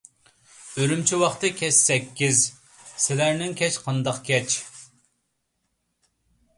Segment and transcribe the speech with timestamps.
[0.79, 2.41] ئۈرۈمچى ۋاقتى كەچ سەككىز،
[3.05, 4.61] سىلەرنىڭ كەچ قانداق كەچ؟